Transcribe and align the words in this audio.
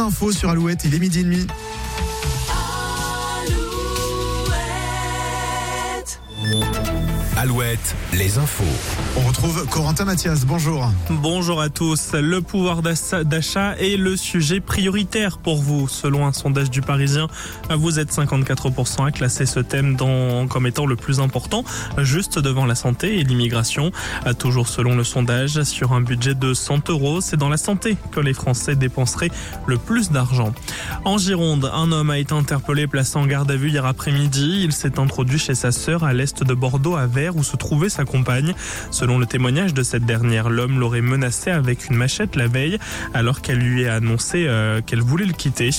infos 0.00 0.32
sur 0.32 0.50
Alouette, 0.50 0.84
il 0.84 0.94
est 0.94 0.98
midi 0.98 1.20
et 1.20 1.24
demi. 1.24 1.46
Alouette, 7.42 7.96
les 8.12 8.36
infos. 8.36 8.64
On 9.16 9.26
retrouve 9.26 9.66
Corentin 9.70 10.04
Mathias, 10.04 10.44
bonjour. 10.44 10.92
Bonjour 11.08 11.62
à 11.62 11.70
tous. 11.70 12.12
Le 12.12 12.42
pouvoir 12.42 12.82
d'achat 12.82 13.76
est 13.78 13.96
le 13.96 14.14
sujet 14.14 14.60
prioritaire 14.60 15.38
pour 15.38 15.62
vous. 15.62 15.88
Selon 15.88 16.26
un 16.26 16.34
sondage 16.34 16.68
du 16.68 16.82
Parisien, 16.82 17.28
vous 17.70 17.98
êtes 17.98 18.12
54% 18.12 19.06
à 19.06 19.10
classer 19.10 19.46
ce 19.46 19.58
thème 19.58 19.96
dans, 19.96 20.48
comme 20.48 20.66
étant 20.66 20.84
le 20.84 20.96
plus 20.96 21.18
important, 21.20 21.64
juste 21.96 22.38
devant 22.38 22.66
la 22.66 22.74
santé 22.74 23.18
et 23.18 23.24
l'immigration. 23.24 23.90
Toujours 24.38 24.68
selon 24.68 24.94
le 24.94 25.02
sondage, 25.02 25.62
sur 25.62 25.94
un 25.94 26.02
budget 26.02 26.34
de 26.34 26.52
100 26.52 26.90
euros, 26.90 27.22
c'est 27.22 27.38
dans 27.38 27.48
la 27.48 27.56
santé 27.56 27.96
que 28.12 28.20
les 28.20 28.34
Français 28.34 28.76
dépenseraient 28.76 29.30
le 29.64 29.78
plus 29.78 30.10
d'argent. 30.10 30.52
En 31.06 31.16
Gironde, 31.16 31.70
un 31.72 31.90
homme 31.90 32.10
a 32.10 32.18
été 32.18 32.34
interpellé 32.34 32.86
placé 32.86 33.16
en 33.16 33.24
garde 33.24 33.50
à 33.50 33.56
vue 33.56 33.70
hier 33.70 33.86
après-midi. 33.86 34.60
Il 34.62 34.72
s'est 34.72 34.98
introduit 34.98 35.38
chez 35.38 35.54
sa 35.54 35.72
sœur 35.72 36.04
à 36.04 36.12
l'est 36.12 36.44
de 36.44 36.52
Bordeaux 36.52 36.96
à 36.96 37.06
Où 37.36 37.44
se 37.44 37.56
trouvait 37.56 37.88
sa 37.88 38.04
compagne. 38.04 38.54
Selon 38.90 39.18
le 39.18 39.26
témoignage 39.26 39.74
de 39.74 39.82
cette 39.82 40.04
dernière, 40.04 40.50
l'homme 40.50 40.78
l'aurait 40.78 41.00
menacé 41.00 41.50
avec 41.50 41.88
une 41.88 41.96
machette 41.96 42.36
la 42.36 42.46
veille 42.46 42.78
alors 43.14 43.40
qu'elle 43.40 43.58
lui 43.58 43.86
a 43.86 43.94
annoncé 43.94 44.46
euh, 44.46 44.80
qu'elle 44.80 45.02
voulait 45.02 45.26
le 45.26 45.32
quitter. 45.32 45.70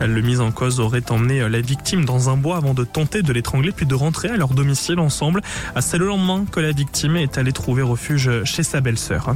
Le 0.00 0.20
mise 0.20 0.40
en 0.40 0.50
cause 0.50 0.80
aurait 0.80 1.10
emmené 1.10 1.40
euh, 1.40 1.48
la 1.48 1.60
victime 1.60 2.04
dans 2.04 2.28
un 2.30 2.36
bois 2.36 2.56
avant 2.56 2.74
de 2.74 2.84
tenter 2.84 3.22
de 3.22 3.32
l'étrangler 3.32 3.72
puis 3.72 3.86
de 3.86 3.94
rentrer 3.94 4.28
à 4.28 4.36
leur 4.36 4.54
domicile 4.54 4.98
ensemble. 4.98 5.40
Ah, 5.74 5.80
c'est 5.80 5.98
le 5.98 6.06
lendemain 6.06 6.44
que 6.50 6.60
la 6.60 6.72
victime 6.72 7.16
est 7.16 7.38
allée 7.38 7.52
trouver 7.52 7.82
refuge 7.82 8.44
chez 8.44 8.62
sa 8.62 8.80
belle-sœur. 8.80 9.34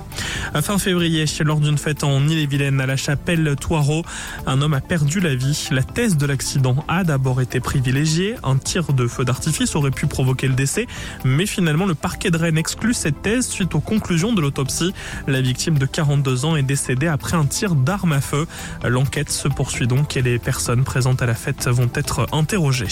Fin 0.63 0.79
février, 0.79 1.25
lors 1.45 1.61
d'une 1.61 1.79
fête 1.79 2.05
en 2.05 2.27
Ille-et-Vilaine 2.27 2.81
à 2.81 2.87
la 2.87 2.97
chapelle 2.97 3.57
Toireau, 3.61 4.05
un 4.47 4.61
homme 4.61 4.75
a 4.75 4.81
perdu 4.81 5.21
la 5.21 5.35
vie. 5.35 5.69
La 5.71 5.83
thèse 5.83 6.17
de 6.17 6.27
l'accident 6.27 6.85
a 6.89 7.05
d'abord 7.05 7.41
été 7.41 7.61
privilégiée. 7.61 8.37
Un 8.43 8.57
tir 8.57 8.93
de 8.93 9.07
feu 9.07 9.25
d'artifice 9.25 9.77
aurait 9.77 9.91
pu 9.91 10.07
provoquer 10.07 10.49
le 10.49 10.55
décès, 10.55 10.87
mais 11.25 11.47
finalement 11.49 11.87
le 11.87 11.95
parquet 11.95 12.31
de 12.31 12.37
Rennes 12.37 12.59
exclut 12.59 12.95
cette 12.95 13.23
thèse 13.23 13.49
suite 13.49 13.75
aux 13.75 13.81
conclusions 13.81 14.33
de 14.33 14.41
l'autopsie. 14.41 14.93
La 15.27 15.41
victime 15.41 15.79
de 15.79 15.87
42 15.87 16.45
ans 16.45 16.57
est 16.57 16.63
décédée 16.63 17.09
après 17.09 17.37
un 17.37 17.47
tir 17.47 17.75
d'arme 17.75 18.13
à 18.13 18.21
feu. 18.21 18.47
L'enquête 18.85 19.31
se 19.31 19.49
poursuit 19.49 19.87
donc 19.87 20.17
et 20.17 20.23
les 20.23 20.39
personnes 20.39 20.85
présentes 20.85 21.23
à 21.23 21.27
la 21.27 21.35
fête 21.35 21.69
vont 21.69 21.91
être 21.95 22.27
interrogées. 22.33 22.87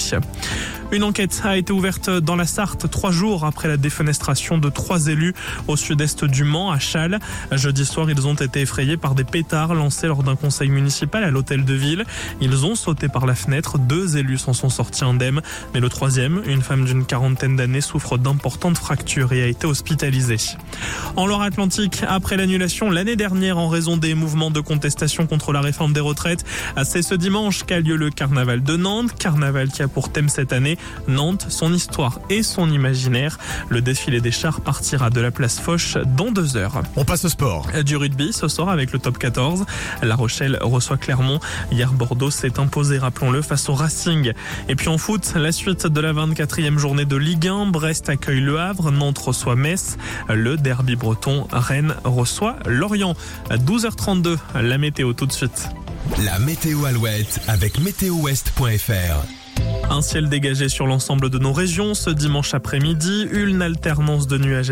Une 0.92 1.03
enquête 1.03 1.42
a 1.45 1.56
été 1.56 1.73
ouverte 1.73 2.11
dans 2.11 2.37
la 2.37 2.47
Sarthe 2.47 2.89
trois 2.89 3.11
jours 3.11 3.45
après 3.45 3.67
la 3.67 3.77
défenestration 3.77 4.56
de 4.56 4.70
trois 4.70 5.09
élus 5.09 5.34
au 5.67 5.77
sud-est 5.77 6.25
du 6.25 6.45
Mans, 6.45 6.70
à 6.70 6.78
Châles. 6.78 7.19
Jeudi 7.51 7.84
soir, 7.84 8.09
ils 8.09 8.27
ont 8.27 8.34
été 8.34 8.61
effrayés 8.61 8.97
par 8.97 9.17
des 9.17 9.25
pétards 9.25 9.75
lancés 9.75 10.06
lors 10.06 10.23
d'un 10.23 10.37
conseil 10.37 10.69
municipal 10.69 11.25
à 11.25 11.31
l'hôtel 11.31 11.65
de 11.65 11.75
ville. 11.75 12.05
Ils 12.41 12.65
ont 12.65 12.77
sauté 12.77 13.09
par 13.09 13.27
la 13.27 13.34
fenêtre. 13.34 13.78
Deux 13.78 14.17
élus 14.17 14.39
s'en 14.39 14.53
sont 14.53 14.69
sortis 14.69 15.05
indemnes. 15.05 15.43
Mais 15.75 15.81
le 15.81 15.89
troisième, 15.89 16.43
une 16.47 16.62
femme 16.62 16.84
d'une 16.84 17.05
quarantaine 17.05 17.56
d'années, 17.56 17.81
souffre 17.81 18.17
d'importantes 18.17 18.78
fractures 18.78 19.33
et 19.33 19.43
a 19.43 19.47
été 19.48 19.67
hospitalisée. 19.67 20.56
En 21.17 21.27
Loire-Atlantique, 21.27 22.03
après 22.06 22.37
l'annulation 22.37 22.91
l'année 22.91 23.17
dernière 23.17 23.59
en 23.59 23.69
raison 23.69 23.97
des 23.97 24.15
mouvements 24.15 24.53
de 24.53 24.61
contestation 24.61 25.27
contre 25.27 25.53
la 25.53 25.61
réforme 25.61 25.93
des 25.93 26.00
retraites, 26.00 26.45
c'est 26.84 27.03
ce 27.03 27.17
dimanche 27.17 27.65
qu'a 27.65 27.81
lieu 27.81 27.97
le 27.97 28.11
carnaval 28.11 28.62
de 28.62 28.77
Nantes. 28.77 29.17
Carnaval 29.19 29.69
qui 29.69 29.83
a 29.83 29.89
pour 29.89 30.12
thème 30.12 30.28
cette 30.28 30.53
année 30.53 30.75
Nantes, 31.08 31.46
son 31.48 31.72
histoire 31.72 32.20
et 32.30 32.42
son 32.42 32.70
imaginaire. 32.70 33.38
Le 33.69 33.80
défilé 33.80 34.20
des 34.20 34.30
chars 34.30 34.60
partira 34.60 35.10
de 35.10 35.20
la 35.20 35.30
place 35.30 35.58
Foch 35.58 35.96
dans 36.16 36.30
deux 36.30 36.56
heures. 36.56 36.82
On 36.96 37.05
passe 37.05 37.24
au 37.24 37.28
sport. 37.28 37.69
Du 37.84 37.96
rugby 37.96 38.32
ce 38.32 38.48
soir 38.48 38.69
avec 38.69 38.92
le 38.92 38.98
top 38.98 39.19
14. 39.19 39.64
La 40.02 40.14
Rochelle 40.14 40.58
reçoit 40.60 40.97
Clermont. 40.97 41.41
Hier, 41.70 41.92
Bordeaux 41.92 42.30
s'est 42.30 42.58
imposé, 42.58 42.98
rappelons-le, 42.98 43.42
face 43.42 43.69
au 43.69 43.74
Racing. 43.74 44.32
Et 44.69 44.74
puis 44.74 44.88
en 44.88 44.98
foot, 44.98 45.32
la 45.36 45.52
suite 45.52 45.86
de 45.86 46.00
la 46.00 46.12
24e 46.12 46.78
journée 46.78 47.04
de 47.04 47.16
Ligue 47.16 47.48
1. 47.48 47.66
Brest 47.66 48.08
accueille 48.08 48.41
Le 48.41 48.58
Havre, 48.58 48.91
Nantes 48.91 49.19
reçoit 49.19 49.56
Metz. 49.56 49.97
Le 50.28 50.56
derby 50.56 50.97
breton, 50.97 51.47
Rennes 51.53 51.94
reçoit 52.04 52.56
Lorient. 52.66 53.15
À 53.50 53.56
12h32, 53.56 54.36
la 54.54 54.78
météo 54.78 55.12
tout 55.12 55.26
de 55.26 55.32
suite. 55.32 55.69
La 56.25 56.38
météo 56.38 56.84
Alouette 56.84 57.41
avec 57.48 57.78
météowest.fr. 57.81 59.46
Un 59.88 60.02
ciel 60.02 60.28
dégagé 60.28 60.69
sur 60.69 60.86
l'ensemble 60.86 61.30
de 61.30 61.38
nos 61.38 61.52
régions 61.52 61.94
ce 61.94 62.10
dimanche 62.10 62.54
après-midi, 62.54 63.28
une 63.30 63.62
alternance 63.62 64.26
de 64.26 64.36
nuages 64.36 64.60
et 64.60 64.64